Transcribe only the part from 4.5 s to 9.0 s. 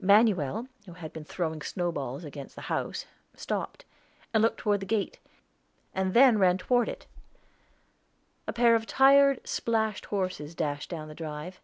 toward the gate, and then ran toward it. A pair of